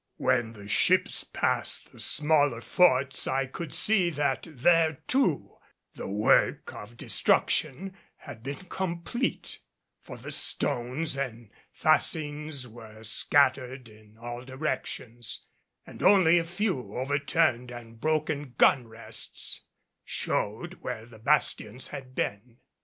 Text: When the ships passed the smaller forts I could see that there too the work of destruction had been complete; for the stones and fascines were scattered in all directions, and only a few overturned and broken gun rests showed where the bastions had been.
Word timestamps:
When 0.17 0.53
the 0.53 0.67
ships 0.67 1.23
passed 1.23 1.91
the 1.91 1.99
smaller 1.99 2.59
forts 2.59 3.27
I 3.27 3.45
could 3.45 3.71
see 3.71 4.09
that 4.09 4.47
there 4.49 4.93
too 5.05 5.57
the 5.93 6.07
work 6.07 6.73
of 6.73 6.97
destruction 6.97 7.95
had 8.15 8.41
been 8.41 8.65
complete; 8.65 9.59
for 10.01 10.17
the 10.17 10.31
stones 10.31 11.15
and 11.15 11.51
fascines 11.71 12.67
were 12.67 13.03
scattered 13.03 13.87
in 13.87 14.17
all 14.17 14.43
directions, 14.43 15.45
and 15.85 16.01
only 16.01 16.39
a 16.39 16.45
few 16.45 16.95
overturned 16.95 17.69
and 17.69 18.01
broken 18.01 18.55
gun 18.57 18.87
rests 18.87 19.67
showed 20.03 20.79
where 20.81 21.05
the 21.05 21.19
bastions 21.19 21.89
had 21.89 22.15
been. 22.15 22.57